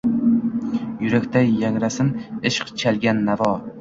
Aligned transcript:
Yurakda 1.03 1.43
yangrasin 1.63 2.11
ishq 2.51 2.73
chalgan 2.85 3.21
navo. 3.29 3.53